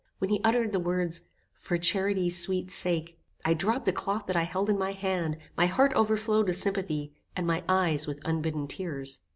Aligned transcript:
When 0.17 0.31
he 0.31 0.41
uttered 0.43 0.71
the 0.71 0.79
words 0.79 1.21
"for 1.53 1.77
charity's 1.77 2.35
sweet 2.41 2.71
sake," 2.71 3.19
I 3.45 3.53
dropped 3.53 3.85
the 3.85 3.93
cloth 3.93 4.25
that 4.25 4.35
I 4.35 4.45
held 4.45 4.67
in 4.67 4.79
my 4.79 4.93
hand, 4.93 5.37
my 5.55 5.67
heart 5.67 5.93
overflowed 5.93 6.47
with 6.47 6.57
sympathy, 6.57 7.13
and 7.35 7.45
my 7.45 7.63
eyes 7.69 8.07
with 8.07 8.19
unbidden 8.25 8.65
tears. 8.67 9.19